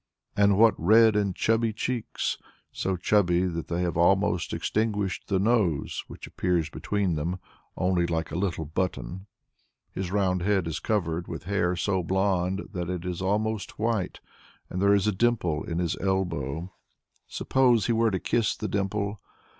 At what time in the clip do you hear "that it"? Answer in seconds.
12.73-13.05